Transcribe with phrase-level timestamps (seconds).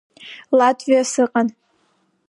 [0.57, 1.47] Латвиа сыҟан.